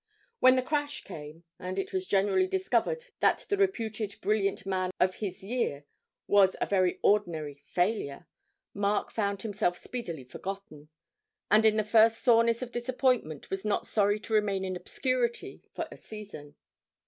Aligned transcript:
When 0.39 0.55
the 0.55 0.63
crash 0.63 1.03
came, 1.03 1.43
and 1.59 1.77
it 1.77 1.93
was 1.93 2.07
generally 2.07 2.47
discovered 2.47 3.05
that 3.19 3.45
the 3.49 3.55
reputed 3.55 4.15
brilliant 4.19 4.65
man 4.65 4.89
of 4.99 5.17
his 5.21 5.43
year 5.43 5.85
was 6.25 6.55
a 6.59 6.65
very 6.65 6.97
ordinary 7.03 7.61
failure, 7.67 8.27
Mark 8.73 9.11
found 9.11 9.43
himself 9.43 9.77
speedily 9.77 10.23
forgotten, 10.23 10.89
and 11.51 11.67
in 11.67 11.77
the 11.77 11.83
first 11.83 12.23
soreness 12.23 12.63
of 12.63 12.71
disappointment 12.71 13.51
was 13.51 13.63
not 13.63 13.85
sorry 13.85 14.19
to 14.21 14.33
remain 14.33 14.65
in 14.65 14.75
obscurity 14.75 15.61
for 15.75 15.87
a 15.91 15.97
season. 15.97 16.55